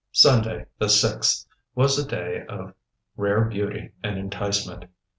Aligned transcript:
Sunday, 0.13 0.65
the 0.79 0.89
sixth, 0.89 1.45
was 1.75 1.99
a 1.99 2.07
day 2.07 2.43
of 2.49 2.73
rare 3.15 3.45
beauty 3.45 3.91
and 4.03 4.17
enticement. 4.17 4.85